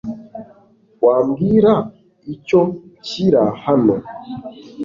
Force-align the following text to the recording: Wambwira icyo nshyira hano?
Wambwira 1.05 1.73
icyo 2.33 2.59
nshyira 2.99 3.43
hano? 3.65 3.95